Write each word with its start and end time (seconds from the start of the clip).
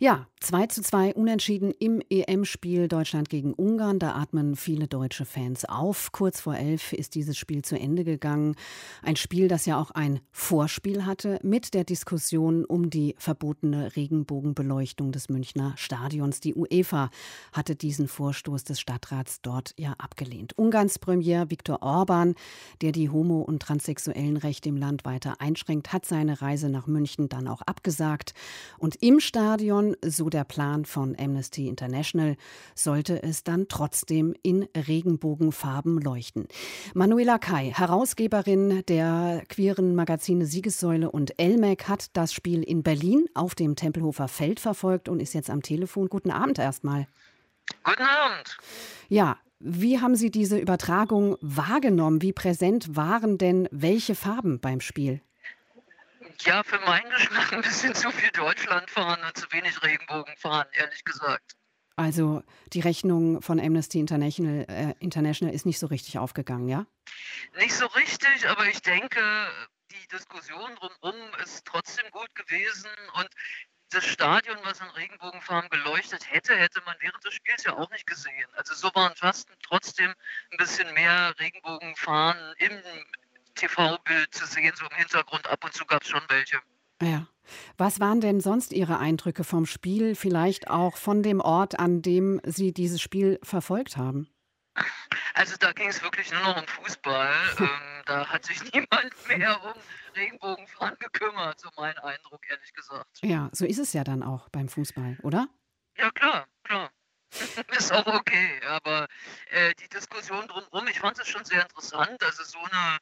ja, 0.00 0.26
2 0.40 0.66
zu 0.68 0.80
2 0.80 1.12
unentschieden 1.12 1.70
im 1.78 2.00
EM-Spiel 2.08 2.88
Deutschland 2.88 3.28
gegen 3.28 3.52
Ungarn. 3.52 3.98
Da 3.98 4.14
atmen 4.14 4.56
viele 4.56 4.88
deutsche 4.88 5.26
Fans 5.26 5.66
auf. 5.66 6.12
Kurz 6.12 6.40
vor 6.40 6.56
elf 6.56 6.94
ist 6.94 7.14
dieses 7.14 7.36
Spiel 7.36 7.60
zu 7.60 7.78
Ende 7.78 8.04
gegangen. 8.04 8.54
Ein 9.02 9.16
Spiel, 9.16 9.48
das 9.48 9.66
ja 9.66 9.78
auch 9.78 9.90
ein 9.90 10.20
Vorspiel 10.32 11.04
hatte 11.04 11.38
mit 11.42 11.74
der 11.74 11.84
Diskussion 11.84 12.64
um 12.64 12.88
die 12.88 13.14
verbotene 13.18 13.94
Regenbogenbeleuchtung 13.94 15.12
des 15.12 15.28
Münchner 15.28 15.74
Stadions. 15.76 16.40
Die 16.40 16.54
UEFA 16.54 17.10
hatte 17.52 17.76
diesen 17.76 18.08
Vorstoß 18.08 18.64
des 18.64 18.80
Stadtrats 18.80 19.42
dort 19.42 19.74
ja 19.76 19.92
abgelehnt. 19.98 20.56
Ungarns 20.56 20.98
Premier 20.98 21.50
Viktor 21.50 21.82
Orban, 21.82 22.34
der 22.80 22.92
die 22.92 23.10
homo- 23.10 23.42
und 23.42 23.60
transsexuellen 23.60 24.38
Rechte 24.38 24.70
im 24.70 24.78
Land 24.78 25.04
weiter 25.04 25.42
einschränkt, 25.42 25.92
hat 25.92 26.06
seine 26.06 26.40
Reise 26.40 26.70
nach 26.70 26.86
München 26.86 27.28
dann 27.28 27.46
auch 27.46 27.60
abgesagt. 27.60 28.32
Und 28.78 28.96
im 29.02 29.20
Stadion 29.20 29.89
so 30.04 30.28
der 30.28 30.44
Plan 30.44 30.84
von 30.84 31.16
Amnesty 31.18 31.68
International, 31.68 32.36
sollte 32.74 33.22
es 33.22 33.44
dann 33.44 33.68
trotzdem 33.68 34.34
in 34.42 34.68
Regenbogenfarben 34.76 36.00
leuchten. 36.00 36.48
Manuela 36.94 37.38
Kai, 37.38 37.72
Herausgeberin 37.74 38.82
der 38.88 39.42
queeren 39.48 39.94
Magazine 39.94 40.46
Siegessäule 40.46 41.10
und 41.10 41.38
Elmec, 41.38 41.88
hat 41.88 42.16
das 42.16 42.32
Spiel 42.32 42.62
in 42.62 42.82
Berlin 42.82 43.26
auf 43.34 43.54
dem 43.54 43.76
Tempelhofer 43.76 44.28
Feld 44.28 44.60
verfolgt 44.60 45.08
und 45.08 45.20
ist 45.20 45.34
jetzt 45.34 45.50
am 45.50 45.62
Telefon. 45.62 46.08
Guten 46.08 46.30
Abend 46.30 46.58
erstmal. 46.58 47.06
Guten 47.84 48.02
Abend. 48.02 48.58
Ja, 49.08 49.36
wie 49.58 50.00
haben 50.00 50.16
Sie 50.16 50.30
diese 50.30 50.58
Übertragung 50.58 51.36
wahrgenommen? 51.40 52.22
Wie 52.22 52.32
präsent 52.32 52.96
waren 52.96 53.36
denn 53.36 53.68
welche 53.70 54.14
Farben 54.14 54.58
beim 54.58 54.80
Spiel? 54.80 55.20
Ja, 56.44 56.62
für 56.62 56.78
meinen 56.80 57.10
Geschmack 57.10 57.52
ein 57.52 57.62
bisschen 57.62 57.94
zu 57.94 58.10
viel 58.10 58.30
Deutschland 58.30 58.90
fahren 58.90 59.20
und 59.24 59.36
zu 59.36 59.50
wenig 59.52 59.82
Regenbogen 59.82 60.36
fahren, 60.36 60.66
ehrlich 60.72 61.04
gesagt. 61.04 61.56
Also 61.96 62.42
die 62.72 62.80
Rechnung 62.80 63.42
von 63.42 63.60
Amnesty 63.60 63.98
International, 63.98 64.64
äh, 64.68 64.94
International 65.00 65.54
ist 65.54 65.66
nicht 65.66 65.78
so 65.78 65.86
richtig 65.86 66.18
aufgegangen, 66.18 66.68
ja? 66.68 66.86
Nicht 67.58 67.74
so 67.74 67.86
richtig, 67.86 68.48
aber 68.48 68.64
ich 68.66 68.80
denke, 68.80 69.20
die 69.90 70.08
Diskussion 70.08 70.74
drumherum 70.76 71.34
ist 71.42 71.66
trotzdem 71.66 72.10
gut 72.10 72.34
gewesen 72.34 72.90
und 73.14 73.28
das 73.90 74.06
Stadion, 74.06 74.56
was 74.62 74.80
in 74.80 74.86
Regenbogenfarben 74.86 75.68
geleuchtet 75.68 76.30
hätte, 76.30 76.56
hätte 76.56 76.80
man 76.86 76.96
während 77.00 77.24
des 77.24 77.34
Spiels 77.34 77.64
ja 77.64 77.76
auch 77.76 77.90
nicht 77.90 78.06
gesehen. 78.06 78.46
Also 78.54 78.74
so 78.74 78.88
waren 78.94 79.14
fast 79.16 79.48
trotzdem 79.62 80.14
ein 80.52 80.56
bisschen 80.56 80.94
mehr 80.94 81.34
Regenbogenfahnen 81.38 82.54
im 82.58 82.80
TV-Bild 83.54 84.34
zu 84.34 84.46
sehen, 84.46 84.72
so 84.76 84.84
im 84.86 84.96
Hintergrund. 84.96 85.48
Ab 85.48 85.64
und 85.64 85.72
zu 85.72 85.84
gab 85.84 86.02
es 86.02 86.08
schon 86.08 86.22
welche. 86.28 86.60
Ja. 87.02 87.26
Was 87.76 87.98
waren 87.98 88.20
denn 88.20 88.40
sonst 88.40 88.72
Ihre 88.72 88.98
Eindrücke 88.98 89.42
vom 89.42 89.66
Spiel, 89.66 90.14
vielleicht 90.14 90.70
auch 90.70 90.96
von 90.96 91.22
dem 91.22 91.40
Ort, 91.40 91.78
an 91.78 92.02
dem 92.02 92.40
Sie 92.44 92.72
dieses 92.72 93.00
Spiel 93.00 93.40
verfolgt 93.42 93.96
haben? 93.96 94.28
Also 95.34 95.56
da 95.58 95.72
ging 95.72 95.88
es 95.88 96.02
wirklich 96.02 96.30
nur 96.32 96.40
noch 96.42 96.56
um 96.58 96.66
Fußball. 96.66 97.34
ähm, 97.58 98.02
da 98.06 98.28
hat 98.28 98.44
sich 98.44 98.62
niemand 98.72 99.28
mehr 99.28 99.58
um 99.64 99.74
Regenbogenfahren 100.14 100.96
gekümmert, 100.98 101.60
so 101.60 101.68
mein 101.76 101.96
Eindruck, 101.98 102.40
ehrlich 102.48 102.72
gesagt. 102.72 103.18
Ja, 103.22 103.48
so 103.52 103.64
ist 103.64 103.78
es 103.78 103.92
ja 103.92 104.04
dann 104.04 104.22
auch 104.22 104.48
beim 104.50 104.68
Fußball, 104.68 105.18
oder? 105.22 105.48
Ja, 105.96 106.10
klar, 106.10 106.46
klar. 106.64 106.90
ist 107.78 107.92
auch 107.92 108.06
okay, 108.06 108.60
aber 108.66 109.06
äh, 109.50 109.72
die 109.74 109.88
Diskussion 109.88 110.48
drumherum, 110.48 110.88
ich 110.88 110.98
fand 110.98 111.18
es 111.18 111.28
schon 111.28 111.44
sehr 111.44 111.62
interessant. 111.62 112.22
Also 112.24 112.42
so 112.42 112.58
eine 112.58 112.98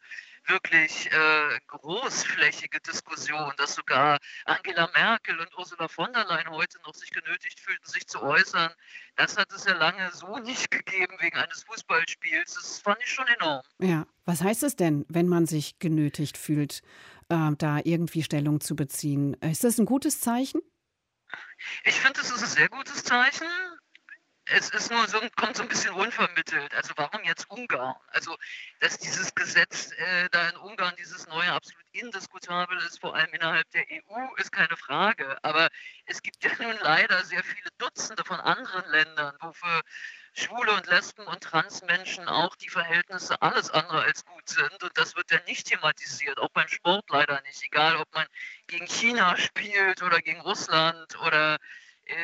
wirklich 0.49 1.11
äh, 1.13 1.59
großflächige 1.67 2.81
Diskussion, 2.81 3.53
dass 3.57 3.75
sogar 3.75 4.19
Angela 4.45 4.89
Merkel 4.95 5.39
und 5.39 5.49
Ursula 5.57 5.89
von 5.89 6.13
der 6.13 6.27
Leyen 6.27 6.49
heute 6.51 6.79
noch 6.85 6.95
sich 6.95 7.11
genötigt 7.11 7.61
fühlten, 7.61 7.87
sich 7.87 8.07
zu 8.07 8.23
äußern. 8.23 8.73
Das 9.17 9.37
hat 9.37 9.53
es 9.53 9.65
ja 9.65 9.75
lange 9.75 10.11
so 10.12 10.39
nicht 10.39 10.71
gegeben 10.71 11.17
wegen 11.21 11.37
eines 11.37 11.65
Fußballspiels. 11.65 12.55
Das 12.55 12.81
fand 12.81 12.99
ich 13.03 13.12
schon 13.12 13.27
enorm. 13.27 13.62
Ja, 13.78 14.06
was 14.25 14.43
heißt 14.43 14.62
es 14.62 14.77
denn, 14.77 15.05
wenn 15.09 15.28
man 15.28 15.47
sich 15.47 15.78
genötigt 15.78 16.39
fühlt, 16.39 16.83
äh, 17.28 17.51
da 17.56 17.81
irgendwie 17.84 18.22
Stellung 18.22 18.61
zu 18.61 18.77
beziehen? 18.77 19.34
Ist 19.43 19.65
das 19.65 19.78
ein 19.78 19.87
gutes 19.87 20.21
Zeichen? 20.21 20.61
Ich 21.84 22.01
finde, 22.01 22.21
es 22.21 22.31
ist 22.31 22.43
ein 22.43 22.49
sehr 22.49 22.69
gutes 22.69 23.05
Zeichen 23.05 23.47
es 24.50 24.70
ist 24.70 24.91
nur 24.91 25.06
so, 25.09 25.20
kommt 25.36 25.56
so 25.56 25.62
ein 25.62 25.69
bisschen 25.69 25.94
unvermittelt. 25.94 26.75
Also 26.75 26.92
warum 26.97 27.22
jetzt 27.25 27.50
Ungarn? 27.50 27.97
Also, 28.09 28.36
dass 28.81 28.98
dieses 28.98 29.34
Gesetz 29.34 29.92
äh, 29.92 30.28
da 30.31 30.48
in 30.48 30.56
Ungarn, 30.56 30.94
dieses 30.98 31.26
neue, 31.26 31.53
absolut 31.53 31.84
indiskutabel 31.92 32.78
ist, 32.78 33.00
vor 33.00 33.14
allem 33.14 33.32
innerhalb 33.32 33.69
der 33.70 33.84
EU, 33.91 34.34
ist 34.36 34.53
keine 34.53 34.76
Frage. 34.76 35.36
Aber 35.42 35.69
es 36.06 36.22
gibt 36.22 36.42
ja 36.42 36.50
nun 36.60 36.76
leider 36.81 37.22
sehr 37.25 37.42
viele 37.44 37.70
Dutzende 37.78 38.25
von 38.25 38.41
anderen 38.41 38.91
Ländern, 38.91 39.36
wo 39.41 39.53
für 39.53 39.82
Schwule 40.34 40.72
und 40.72 40.86
Lesben 40.86 41.26
und 41.26 41.42
Transmenschen 41.42 42.28
auch 42.28 42.56
die 42.56 42.70
Verhältnisse 42.70 43.41
alles 43.42 43.70
andere 43.70 44.03
als 44.03 44.25
gut 44.25 44.48
sind. 44.48 44.82
Und 44.82 44.97
das 44.97 45.16
wird 45.16 45.30
ja 45.30 45.41
nicht 45.47 45.66
thematisiert, 45.66 46.38
auch 46.38 46.50
beim 46.50 46.69
Sport 46.69 47.04
leider 47.10 47.41
nicht. 47.42 47.62
Egal, 47.65 47.97
ob 47.97 48.15
man 48.15 48.26
gegen 48.66 48.86
China 48.86 49.36
spielt 49.36 50.03
oder 50.03 50.20
gegen 50.20 50.41
Russland 50.41 51.19
oder 51.20 51.59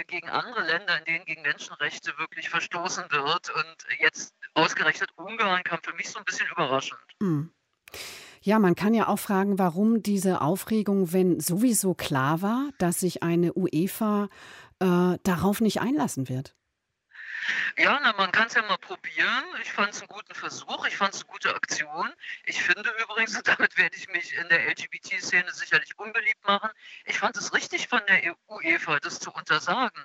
gegen 0.07 0.29
andere 0.29 0.65
Länder, 0.65 0.99
in 0.99 1.05
denen 1.05 1.25
gegen 1.25 1.43
Menschenrechte 1.43 2.13
wirklich 2.19 2.49
verstoßen 2.51 3.05
wird. 3.11 3.51
Und 3.51 3.77
jetzt 4.01 4.35
ausgerechnet 4.55 5.11
Ungarn 5.17 5.63
kam 5.65 5.81
für 5.83 5.95
mich 5.95 6.11
so 6.11 6.19
ein 6.19 6.25
bisschen 6.25 6.47
überraschend. 6.49 7.01
Hm. 7.21 7.53
Ja, 8.43 8.59
man 8.59 8.75
kann 8.75 8.93
ja 8.93 9.09
auch 9.09 9.19
fragen, 9.19 9.59
warum 9.59 10.03
diese 10.03 10.43
Aufregung, 10.43 11.13
wenn 11.13 11.41
sowieso 11.41 11.95
klar 11.95 12.43
war, 12.43 12.69
dass 12.79 13.01
sich 13.01 13.23
eine 13.23 13.55
UEFA 13.55 14.29
äh, 14.81 15.19
darauf 15.23 15.63
nicht 15.63 15.81
einlassen 15.81 16.29
wird. 16.29 16.55
Ja, 17.77 17.99
na, 18.03 18.13
man 18.15 18.33
kann 18.33 18.47
es 18.47 18.55
ja 18.55 18.63
mal 18.63 18.79
probieren. 18.79 19.45
Ich 19.63 19.73
fand 19.73 19.93
es 19.93 20.01
einen 20.01 20.09
guten 20.09 20.35
Versuch, 20.35 20.87
ich 20.87 20.97
fand 20.97 21.15
es 21.15 21.23
eine 21.23 21.31
gute 21.31 21.55
Aktion. 21.55 22.13
Ich 22.45 22.63
finde 22.63 22.91
übrigens, 23.03 23.37
und 23.37 23.47
damit 23.49 23.77
werde 23.77 23.97
ich 23.97 24.09
mich 24.09 24.35
in 24.35 24.49
der 24.49 24.69
LGBT-Szene 24.71 25.53
sicherlich 25.53 25.99
unbeliebt 25.99 26.45
machen, 26.47 26.71
ich 27.05 27.19
fand 27.19 27.37
es 27.37 27.53
richtig 27.53 27.89
von 27.89 28.03
der 28.07 28.35
UEFA, 28.49 29.01
das 29.01 29.19
zu 29.21 29.31
untersagen. 29.33 30.05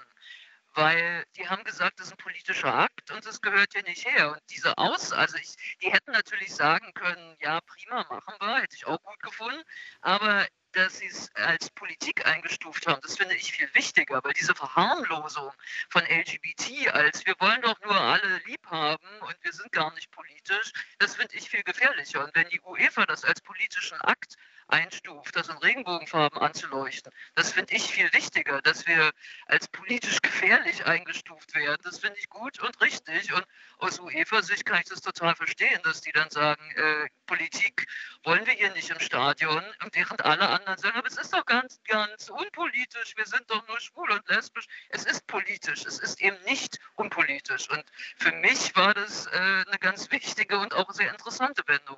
Weil 0.74 1.26
die 1.36 1.50
haben 1.50 1.64
gesagt, 1.64 2.00
das 2.00 2.08
ist 2.08 2.14
ein 2.14 2.18
politischer 2.18 2.74
Akt 2.74 3.12
und 3.12 3.26
das 3.26 3.42
gehört 3.42 3.74
hier 3.74 3.84
nicht 3.84 4.06
her. 4.06 4.32
Und 4.32 4.42
diese 4.50 4.78
Aus, 4.78 5.12
also 5.12 5.36
ich, 5.38 5.56
die 5.82 5.92
hätten 5.92 6.12
natürlich 6.12 6.54
sagen 6.54 6.94
können, 6.94 7.36
ja, 7.40 7.60
prima, 7.62 8.06
machen 8.10 8.36
wir, 8.40 8.62
hätte 8.62 8.76
ich 8.76 8.86
auch 8.86 9.02
gut 9.02 9.20
gefunden. 9.22 9.62
Aber 10.02 10.46
dass 10.74 11.00
sie 11.00 11.08
es 11.08 11.34
als 11.36 11.70
Politik 11.72 12.26
eingestuft 12.26 12.88
haben, 12.88 13.02
das 13.02 13.18
finde 13.18 13.36
ich 13.36 13.52
viel 13.52 13.70
wichtiger, 13.74 14.24
weil 14.24 14.34
diese 14.34 14.56
Verharmlosung 14.56 15.52
von 15.90 16.04
LGBT 16.04 16.90
als 16.94 17.26
wir 17.26 17.36
wollen 17.40 17.62
doch 17.62 17.80
nur 17.82 18.00
alle 18.00 18.38
lieb 18.46 18.66
haben 18.68 19.08
und 19.22 19.36
wir 19.42 19.54
sind 19.54 19.72
gar 19.72 19.94
nicht 19.94 20.12
politisch, 20.12 20.72
das 21.00 21.16
finde 21.16 21.36
ich 21.36 21.50
viel 21.50 21.64
gefährlicher. 21.64 22.24
Und 22.24 22.36
wenn 22.36 22.50
die 22.50 22.62
UEFA 22.62 23.06
das 23.06 23.24
als 23.24 23.42
politischen 23.42 24.00
Akt 24.02 24.36
einstuft, 24.70 25.36
das 25.36 25.50
in 25.50 25.58
Regenbogenfarben 25.58 26.40
anzuleuchten. 26.40 27.12
Das 27.36 27.52
finde 27.52 27.74
ich 27.74 27.84
viel 27.84 28.12
wichtiger, 28.14 28.62
dass 28.62 28.88
wir 28.88 29.12
als 29.48 29.68
politisch 29.68 30.22
gefährlich 30.22 30.86
eingestuft 30.86 31.56
werden. 31.56 31.82
Das 31.84 32.00
finde 32.00 32.20
ich 32.20 32.30
gut 32.30 32.60
und 32.60 32.80
richtig. 32.82 33.34
Und 33.34 33.46
aus 33.80 34.00
UEFA-Sicht 34.00 34.66
kann 34.66 34.80
ich 34.80 34.90
das 34.90 35.02
total 35.02 35.36
verstehen, 35.36 35.80
dass 35.84 36.02
die 36.02 36.12
dann 36.12 36.30
sagen, 36.30 36.64
äh, 36.76 37.08
Politik 37.26 37.88
wollen 38.24 38.46
wir 38.46 38.54
hier 38.54 38.72
nicht 38.74 38.90
im 38.90 39.00
Stadion. 39.00 39.64
Während 39.94 40.24
alle 40.26 40.50
anderen 40.50 40.78
sagen, 40.78 40.98
aber 40.98 41.08
es 41.08 41.18
ist 41.18 41.34
doch 41.34 41.46
ganz, 41.46 41.82
ganz 41.86 42.30
unpolitisch. 42.30 43.16
Wir 43.16 43.26
sind 43.26 43.44
doch 43.48 43.68
nur 43.68 43.80
schwul 43.80 44.12
und 44.12 44.28
lesbisch. 44.30 44.68
Es 44.90 45.06
ist 45.06 45.26
politisch. 45.28 45.86
Es 45.86 46.00
ist 46.00 46.22
eben 46.22 46.42
nicht 46.44 46.80
unpolitisch. 46.96 47.70
Und 47.70 47.84
für 48.18 48.32
mich 48.34 48.76
war 48.76 48.94
das 48.94 49.28
äh, 49.28 49.30
eine 49.38 49.80
ganz 49.80 50.12
wichtige 50.12 50.60
und 50.60 50.74
auch 50.74 50.92
sehr 50.92 51.12
interessante 51.12 51.64
Wendung. 51.68 51.98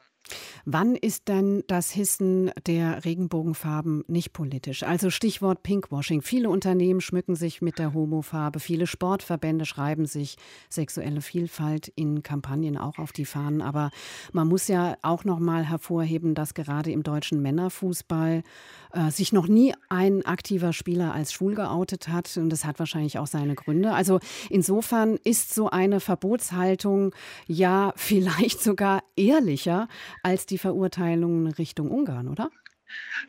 Wann 0.65 0.95
ist 0.95 1.27
denn 1.27 1.63
das 1.67 1.91
Hissen 1.91 2.51
der 2.67 3.03
Regenbogenfarben 3.03 4.03
nicht 4.07 4.33
politisch? 4.33 4.83
Also 4.83 5.09
Stichwort 5.09 5.63
Pinkwashing. 5.63 6.21
Viele 6.21 6.49
Unternehmen 6.49 7.01
schmücken 7.01 7.35
sich 7.35 7.61
mit 7.61 7.79
der 7.79 7.93
Homofarbe, 7.93 8.59
viele 8.59 8.87
Sportverbände 8.87 9.65
schreiben 9.65 10.05
sich 10.05 10.37
sexuelle 10.69 11.21
Vielfalt 11.21 11.91
in 11.95 12.23
Kampagnen 12.23 12.77
auch 12.77 12.99
auf 12.99 13.11
die 13.11 13.25
Fahnen. 13.25 13.61
Aber 13.61 13.89
man 14.33 14.47
muss 14.47 14.67
ja 14.67 14.97
auch 15.01 15.23
noch 15.23 15.39
mal 15.39 15.63
hervorheben, 15.63 16.35
dass 16.35 16.53
gerade 16.53 16.91
im 16.91 17.03
deutschen 17.03 17.41
Männerfußball 17.41 18.43
äh, 18.93 19.11
sich 19.11 19.33
noch 19.33 19.47
nie 19.47 19.73
ein 19.89 20.25
aktiver 20.25 20.73
Spieler 20.73 21.13
als 21.13 21.33
schwul 21.33 21.55
geoutet 21.55 22.07
hat. 22.07 22.37
Und 22.37 22.49
das 22.49 22.65
hat 22.65 22.79
wahrscheinlich 22.79 23.17
auch 23.17 23.27
seine 23.27 23.55
Gründe. 23.55 23.93
Also 23.93 24.19
insofern 24.49 25.17
ist 25.23 25.53
so 25.53 25.69
eine 25.69 25.99
Verbotshaltung 25.99 27.13
ja 27.47 27.93
vielleicht 27.95 28.61
sogar 28.61 29.03
ehrlicher 29.15 29.87
als 30.23 30.45
die 30.45 30.50
Verurteilungen 30.57 31.47
Richtung 31.47 31.91
Ungarn, 31.91 32.27
oder? 32.27 32.51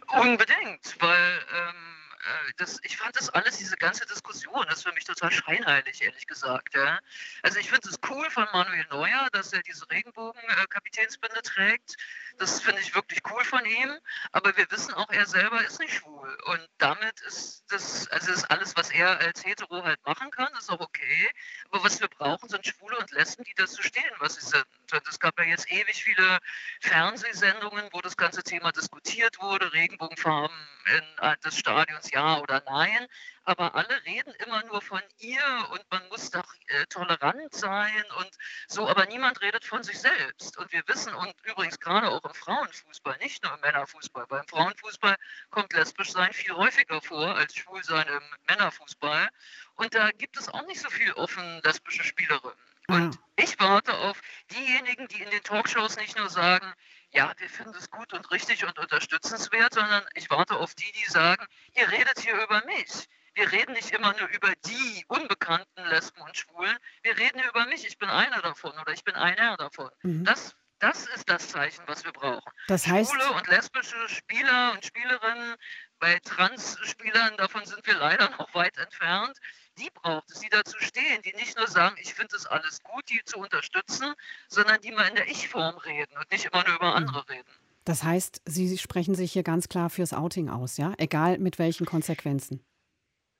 Unbedingt, 0.09 0.97
weil 1.01 1.41
ähm, 1.55 1.93
äh, 2.23 2.53
das, 2.57 2.79
ich 2.83 2.97
fand 2.97 3.17
das 3.17 3.31
alles, 3.31 3.59
diese 3.59 3.77
ganze 3.77 4.07
Diskussion, 4.07 4.65
das 4.69 4.79
ist 4.79 4.83
für 4.85 4.93
mich 4.93 5.05
total 5.05 5.33
scheinheilig, 5.33 6.03
ehrlich 6.03 6.27
gesagt. 6.27 6.75
Ja. 6.75 7.01
Also 7.43 7.59
ich 7.59 7.69
finde 7.69 7.89
es 7.89 7.99
cool 8.09 8.29
von 8.31 8.47
Manuel 8.53 8.87
Neuer, 8.91 9.29
dass 9.33 9.53
er 9.53 9.63
diese 9.63 9.89
Regenbogen-Kapitänsbinde 9.91 11.39
äh, 11.39 11.43
trägt. 11.43 11.97
Das 12.39 12.61
finde 12.61 12.81
ich 12.81 12.95
wirklich 12.95 13.21
cool 13.31 13.45
von 13.45 13.65
ihm. 13.65 13.99
Aber 14.31 14.57
wir 14.57 14.71
wissen 14.71 14.95
auch, 14.95 15.11
er 15.11 15.27
selber 15.27 15.65
ist 15.65 15.81
nicht 15.81 15.95
schwul. 15.95 16.37
Und 16.47 16.69
damit 16.79 17.21
ist 17.23 17.65
das, 17.69 18.07
also 18.09 18.33
ist 18.33 18.51
alles, 18.51 18.77
was 18.77 18.91
er 18.91 19.19
als 19.19 19.45
Hetero 19.45 19.83
halt 19.83 20.05
machen 20.07 20.31
kann, 20.31 20.53
ist 20.59 20.71
auch 20.71 20.81
okay. 20.81 21.31
Aber 21.71 21.83
was 21.83 22.01
wir 22.01 22.09
brauchen, 22.09 22.49
sind 22.49 22.67
Schwule 22.67 22.99
und 22.99 23.11
Lesben, 23.11 23.45
die 23.45 23.55
dazu 23.57 23.83
stehen, 23.83 24.11
was 24.19 24.37
sie 24.37 24.47
sind. 24.47 24.67
Und 24.93 25.09
es 25.09 25.19
gab 25.19 25.39
ja 25.39 25.45
jetzt 25.47 25.71
ewig 25.71 26.03
viele 26.03 26.39
Fernsehsendungen, 26.81 27.89
wo 27.93 28.01
das 28.01 28.17
ganze 28.17 28.43
Thema 28.43 28.73
diskutiert 28.73 29.41
wurde, 29.41 29.73
Regenbogenfarben 29.73 30.57
in, 30.97 31.41
des 31.45 31.59
Stadions 31.59 32.11
ja 32.11 32.39
oder 32.39 32.63
nein 32.67 33.09
aber 33.45 33.75
alle 33.75 34.05
reden 34.05 34.33
immer 34.47 34.63
nur 34.67 34.81
von 34.81 35.03
ihr 35.19 35.69
und 35.73 35.85
man 35.91 36.07
muss 36.09 36.31
doch 36.31 36.55
äh, 36.67 36.87
tolerant 36.87 37.53
sein 37.55 38.05
und 38.19 38.31
so, 38.69 38.89
aber 38.89 39.07
niemand 39.07 39.41
redet 39.41 39.65
von 39.65 39.83
sich 39.83 39.99
selbst. 39.99 40.57
Und 40.59 40.73
wir 40.73 40.83
wissen, 40.87 41.13
und 41.15 41.35
übrigens 41.45 41.81
gerade 41.81 42.09
auch 42.09 42.25
im 42.25 42.35
Frauenfußball, 42.35 43.19
nicht 43.19 43.43
nur 43.43 43.55
im 43.55 43.61
Männerfußball, 43.61 44.27
beim 44.29 44.47
Frauenfußball 44.47 45.17
kommt 45.51 45.73
lesbisch 45.73 46.13
sein 46.13 46.33
viel 46.33 46.55
häufiger 46.55 47.01
vor 47.01 47.37
als 47.37 47.55
schwul 47.57 47.83
sein 47.83 48.07
im 48.07 48.23
Männerfußball. 48.49 49.29
Und 49.75 49.95
da 49.95 50.11
gibt 50.13 50.37
es 50.37 50.49
auch 50.49 50.67
nicht 50.67 50.81
so 50.81 50.91
viel 50.91 51.13
offen 51.15 51.61
lesbische 51.65 52.05
Spielerinnen. 52.05 52.72
Und 52.89 53.19
ich 53.37 53.59
warte 53.61 53.95
auf 53.95 54.21
diejenigen, 54.51 55.09
die 55.09 55.23
in 55.23 55.31
den 55.31 55.43
Talkshows 55.43 55.97
nicht 55.97 56.17
nur 56.17 56.29
sagen, 56.29 56.73
ja, 57.11 57.33
wir 57.39 57.49
finden 57.49 57.75
es 57.75 57.91
gut 57.91 58.13
und 58.13 58.31
richtig 58.31 58.65
und 58.65 58.79
unterstützenswert, 58.79 59.75
sondern 59.75 60.05
ich 60.15 60.31
warte 60.31 60.57
auf 60.57 60.75
die, 60.75 60.91
die 60.93 61.11
sagen, 61.11 61.47
ihr 61.75 61.91
redet 61.91 62.19
hier 62.21 62.35
über 62.43 62.65
mich 62.67 63.09
wir 63.35 63.51
reden 63.51 63.73
nicht 63.73 63.91
immer 63.91 64.15
nur 64.19 64.29
über 64.29 64.53
die 64.67 65.05
unbekannten 65.09 65.85
Lesben 65.87 66.21
und 66.21 66.37
Schwulen, 66.37 66.77
wir 67.03 67.17
reden 67.17 67.41
über 67.49 67.67
mich, 67.67 67.87
ich 67.87 67.99
bin 67.99 68.09
einer 68.09 68.41
davon 68.43 68.73
oder 68.73 68.93
ich 68.93 69.05
bin 69.05 69.15
einer 69.15 69.57
davon. 69.57 69.91
Mhm. 70.03 70.25
Das, 70.25 70.55
das 70.79 71.07
ist 71.09 71.29
das 71.29 71.49
Zeichen, 71.49 71.83
was 71.87 72.05
wir 72.05 72.13
brauchen. 72.13 72.53
Das 72.69 72.87
heißt, 72.87 73.11
Schwule 73.11 73.33
und 73.33 73.47
lesbische 73.49 74.09
Spieler 74.09 74.73
und 74.73 74.85
Spielerinnen, 74.85 75.57
bei 75.99 76.19
Trans-Spielern, 76.19 77.37
davon 77.37 77.65
sind 77.65 77.87
wir 77.87 77.95
leider 77.95 78.29
noch 78.31 78.53
weit 78.55 78.77
entfernt, 78.77 79.39
die 79.83 79.91
braucht 79.91 80.31
es, 80.31 80.41
die 80.41 80.49
dazu 80.49 80.77
stehen, 80.79 81.23
die 81.23 81.33
nicht 81.35 81.57
nur 81.57 81.67
sagen, 81.67 81.97
ich 82.01 82.15
finde 82.15 82.33
das 82.33 82.47
alles 82.47 82.83
gut, 82.83 83.09
die 83.09 83.21
zu 83.25 83.39
unterstützen, 83.39 84.15
sondern 84.49 84.81
die 84.81 84.93
mal 84.93 85.09
in 85.09 85.17
der 85.17 85.29
Ich-Form 85.29 85.77
reden 85.79 86.17
und 86.17 86.31
nicht 86.31 86.45
immer 86.45 86.65
nur 86.65 86.77
über 86.77 86.91
mhm. 86.91 86.97
andere 86.97 87.29
reden. 87.29 87.51
Das 87.85 88.05
heißt, 88.05 88.43
Sie 88.45 88.79
sprechen 88.79 89.15
sich 89.15 89.33
hier 89.33 89.43
ganz 89.43 89.69
klar 89.69 89.91
fürs 89.91 90.13
Outing 90.13 90.49
aus, 90.49 90.77
ja? 90.77 90.95
Egal 90.99 91.39
mit 91.39 91.59
welchen 91.59 91.85
Konsequenzen. 91.85 92.65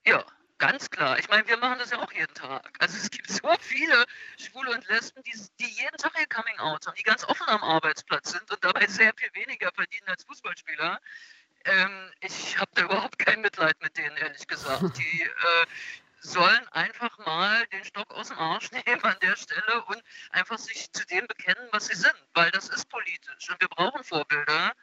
Ja, 0.05 0.25
ganz 0.57 0.89
klar. 0.89 1.17
Ich 1.17 1.29
meine, 1.29 1.47
wir 1.47 1.57
machen 1.57 1.79
das 1.79 1.91
ja 1.91 1.99
auch 1.99 2.11
jeden 2.11 2.33
Tag. 2.33 2.69
Also 2.79 2.97
es 2.97 3.09
gibt 3.09 3.29
so 3.31 3.47
viele 3.61 4.03
Schwule 4.37 4.71
und 4.71 4.85
Lesben, 4.89 5.23
die, 5.23 5.31
die 5.61 5.69
jeden 5.69 5.97
Tag 5.97 6.11
ihr 6.19 6.27
Coming 6.27 6.59
Out 6.59 6.87
haben, 6.87 6.95
die 6.97 7.03
ganz 7.03 7.23
offen 7.23 7.47
am 7.47 7.63
Arbeitsplatz 7.63 8.31
sind 8.31 8.51
und 8.51 8.61
dabei 8.63 8.85
sehr 8.87 9.13
viel 9.15 9.29
weniger 9.33 9.71
verdienen 9.73 10.07
als 10.07 10.25
Fußballspieler. 10.25 10.99
Ähm, 11.65 12.11
ich 12.19 12.59
habe 12.59 12.71
da 12.75 12.83
überhaupt 12.83 13.17
kein 13.19 13.39
Mitleid 13.39 13.81
mit 13.81 13.97
denen, 13.97 14.17
ehrlich 14.17 14.45
gesagt. 14.47 14.97
Die 14.97 15.21
äh, 15.21 15.65
sollen 16.23 16.67
einfach 16.69 17.17
mal 17.19 17.67
den 17.67 17.83
Stock 17.83 18.11
aus 18.13 18.29
dem 18.29 18.37
Arsch 18.39 18.71
nehmen 18.71 19.03
an 19.03 19.17
der 19.21 19.35
Stelle 19.35 19.83
und 19.85 20.01
einfach 20.31 20.57
sich 20.57 20.91
zu 20.91 21.05
dem 21.07 21.27
bekennen, 21.27 21.67
was 21.71 21.87
sie 21.87 21.95
sind, 21.95 22.15
weil 22.33 22.49
das 22.51 22.69
ist 22.69 22.89
politisch 22.89 23.49
und 23.49 23.61
wir 23.61 23.67
brauchen 23.67 24.03
Vorbilder. 24.03 24.73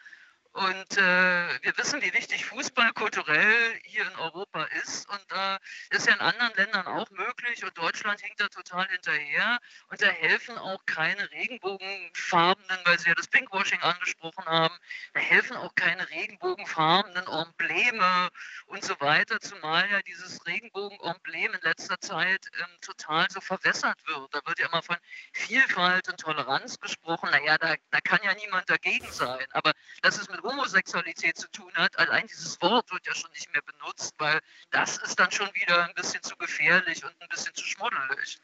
Und 0.52 0.98
äh, 0.98 1.62
wir 1.62 1.78
wissen, 1.78 2.02
wie 2.02 2.12
wichtig 2.12 2.44
Fußball 2.46 2.92
kulturell 2.94 3.80
hier 3.84 4.02
in 4.02 4.16
Europa 4.16 4.64
ist. 4.82 5.08
Und 5.08 5.24
da 5.28 5.56
äh, 5.56 5.96
ist 5.96 6.08
ja 6.08 6.14
in 6.14 6.20
anderen 6.20 6.52
Ländern 6.54 6.86
auch 6.88 7.08
möglich. 7.10 7.64
Und 7.64 7.78
Deutschland 7.78 8.20
hinkt 8.20 8.40
da 8.40 8.48
total 8.48 8.88
hinterher. 8.88 9.60
Und 9.90 10.02
da 10.02 10.06
helfen 10.06 10.58
auch 10.58 10.84
keine 10.86 11.30
regenbogenfarbenen, 11.30 12.78
weil 12.84 12.98
Sie 12.98 13.08
ja 13.08 13.14
das 13.14 13.28
Pinkwashing 13.28 13.80
angesprochen 13.80 14.44
haben, 14.44 14.76
da 15.12 15.20
helfen 15.20 15.56
auch 15.56 15.74
keine 15.76 16.08
regenbogenfarbenen 16.10 17.26
Embleme 17.28 18.28
und 18.66 18.84
so 18.84 18.98
weiter. 19.00 19.38
Zumal 19.40 19.88
ja 19.88 20.02
dieses 20.02 20.44
Regenbogenemblem 20.46 21.54
in 21.54 21.60
letzter 21.60 22.00
Zeit 22.00 22.50
ähm, 22.58 22.80
total 22.80 23.30
so 23.30 23.40
verwässert 23.40 24.04
wird. 24.06 24.34
Da 24.34 24.40
wird 24.44 24.58
ja 24.58 24.66
immer 24.66 24.82
von 24.82 24.96
Vielfalt 25.32 26.08
und 26.08 26.18
Toleranz 26.18 26.80
gesprochen. 26.80 27.30
Naja, 27.30 27.56
da, 27.56 27.76
da 27.90 28.00
kann 28.00 28.18
ja 28.24 28.34
niemand 28.34 28.68
dagegen 28.68 29.10
sein. 29.12 29.46
Aber 29.52 29.72
das 30.02 30.18
ist 30.18 30.28
mit 30.28 30.39
Homosexualität 30.42 31.36
zu 31.36 31.50
tun 31.50 31.72
hat. 31.74 31.98
Allein 31.98 32.26
dieses 32.26 32.60
Wort 32.62 32.90
wird 32.92 33.06
ja 33.06 33.14
schon 33.14 33.30
nicht 33.32 33.52
mehr 33.52 33.62
benutzt, 33.62 34.14
weil 34.18 34.40
das 34.70 34.98
ist 34.98 35.18
dann 35.18 35.30
schon 35.30 35.48
wieder 35.54 35.86
ein 35.86 35.94
bisschen 35.94 36.22
zu 36.22 36.36
gefährlich 36.36 37.04
und 37.04 37.12
ein 37.20 37.28
bisschen 37.28 37.54
zu 37.54 37.64
schmuddelig. 37.64 38.38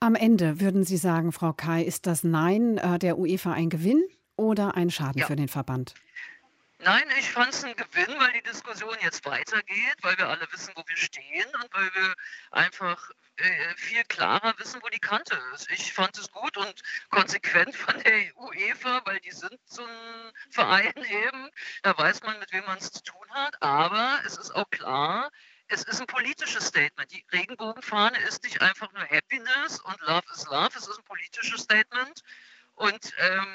Am 0.00 0.14
Ende 0.14 0.60
würden 0.60 0.84
Sie 0.84 0.96
sagen, 0.96 1.32
Frau 1.32 1.52
Kai, 1.52 1.82
ist 1.82 2.06
das 2.06 2.24
Nein 2.24 2.78
äh, 2.78 2.98
der 2.98 3.18
UEFA 3.18 3.52
ein 3.52 3.70
Gewinn 3.70 4.04
oder 4.36 4.74
ein 4.76 4.90
Schaden 4.90 5.20
ja. 5.20 5.26
für 5.26 5.36
den 5.36 5.48
Verband? 5.48 5.94
Nein, 6.84 7.10
ich 7.18 7.30
fand 7.30 7.48
es 7.54 7.64
ein 7.64 7.74
Gewinn, 7.76 8.20
weil 8.20 8.32
die 8.32 8.42
Diskussion 8.42 8.94
jetzt 9.00 9.24
weitergeht, 9.24 9.96
weil 10.02 10.18
wir 10.18 10.28
alle 10.28 10.46
wissen, 10.52 10.70
wo 10.76 10.82
wir 10.86 10.96
stehen 10.98 11.46
und 11.54 11.72
weil 11.72 11.94
wir 11.94 12.14
einfach 12.50 13.10
äh, 13.36 13.74
viel 13.76 14.04
klarer 14.04 14.52
wissen, 14.58 14.82
wo 14.82 14.88
die 14.90 14.98
Kante 14.98 15.34
ist. 15.54 15.70
Ich 15.70 15.94
fand 15.94 16.18
es 16.18 16.30
gut 16.30 16.58
und 16.58 16.82
konsequent 17.08 17.74
von 17.74 17.98
der 18.00 18.36
UEFA, 18.36 19.00
weil 19.06 19.18
die 19.20 19.30
sind 19.30 19.58
so 19.64 19.82
ein 19.82 20.32
Verein 20.50 20.92
eben. 21.08 21.50
Da 21.82 21.96
weiß 21.96 22.22
man, 22.22 22.38
mit 22.38 22.52
wem 22.52 22.66
man 22.66 22.76
es 22.76 22.92
zu 22.92 23.02
tun 23.02 23.30
hat. 23.30 23.62
Aber 23.62 24.20
es 24.26 24.36
ist 24.36 24.54
auch 24.54 24.68
klar, 24.68 25.30
es 25.68 25.84
ist 25.84 26.02
ein 26.02 26.06
politisches 26.06 26.66
Statement. 26.66 27.10
Die 27.10 27.24
Regenbogenfahne 27.32 28.18
ist 28.28 28.44
nicht 28.44 28.60
einfach 28.60 28.92
nur 28.92 29.04
Happiness 29.04 29.80
und 29.80 29.98
Love 30.02 30.26
is 30.34 30.44
Love. 30.50 30.76
Es 30.76 30.86
ist 30.86 30.98
ein 30.98 31.04
politisches 31.04 31.62
Statement. 31.62 32.22
Und 32.76 33.12
ähm, 33.18 33.46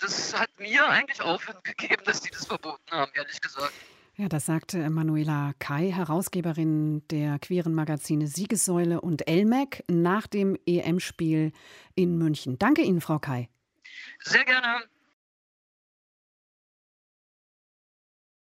das 0.00 0.38
hat 0.38 0.50
mir 0.58 0.86
eigentlich 0.86 1.22
Aufwind 1.22 1.64
gegeben, 1.64 2.02
dass 2.04 2.20
die 2.20 2.30
das 2.30 2.46
verboten 2.46 2.90
haben, 2.90 3.10
ehrlich 3.14 3.40
gesagt. 3.40 3.72
Ja, 4.16 4.28
das 4.28 4.44
sagte 4.44 4.90
Manuela 4.90 5.54
Kai, 5.58 5.90
Herausgeberin 5.90 7.06
der 7.08 7.38
queeren 7.38 7.74
Magazine 7.74 8.26
Siegessäule 8.26 9.00
und 9.00 9.26
Elmec 9.26 9.84
nach 9.88 10.26
dem 10.26 10.58
EM-Spiel 10.66 11.52
in 11.94 12.18
München. 12.18 12.58
Danke 12.58 12.82
Ihnen, 12.82 13.00
Frau 13.00 13.18
Kai. 13.18 13.48
Sehr 14.20 14.44
gerne. 14.44 14.84